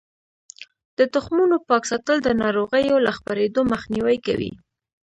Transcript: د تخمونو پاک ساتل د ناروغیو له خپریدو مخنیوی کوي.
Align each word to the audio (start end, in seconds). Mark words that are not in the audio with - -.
د 0.97 0.99
تخمونو 1.13 1.55
پاک 1.69 1.83
ساتل 1.91 2.17
د 2.23 2.29
ناروغیو 2.41 3.03
له 3.05 3.11
خپریدو 3.17 3.59
مخنیوی 3.73 4.17
کوي. 4.27 4.51